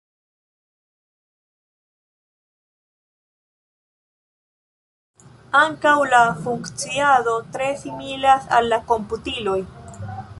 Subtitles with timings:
[5.61, 9.59] Ankaŭ la funkciado tre similas al la komputiloj.